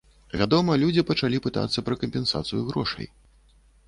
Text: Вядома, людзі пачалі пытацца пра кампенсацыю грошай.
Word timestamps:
Вядома, 0.41 0.77
людзі 0.83 1.03
пачалі 1.09 1.41
пытацца 1.45 1.83
пра 1.89 1.97
кампенсацыю 2.05 2.63
грошай. 2.71 3.11